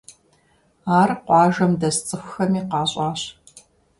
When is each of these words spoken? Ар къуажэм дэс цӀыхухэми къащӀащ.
Ар 0.99 1.09
къуажэм 1.25 1.71
дэс 1.79 1.97
цӀыхухэми 2.07 2.61
къащӀащ. 2.69 3.21